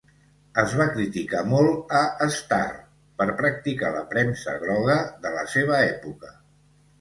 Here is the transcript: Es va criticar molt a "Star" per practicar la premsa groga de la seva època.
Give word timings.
Es 0.59 0.71
va 0.77 0.85
criticar 0.93 1.43
molt 1.49 1.93
a 1.99 2.01
"Star" 2.35 2.61
per 3.23 3.27
practicar 3.43 3.93
la 3.97 4.03
premsa 4.15 4.57
groga 4.65 4.97
de 5.27 5.35
la 5.37 5.45
seva 5.53 5.79
època. 5.93 6.35